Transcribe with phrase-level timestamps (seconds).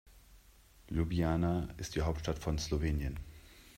[0.95, 3.19] Ljubljana ist die Hauptstadt von Slowenien.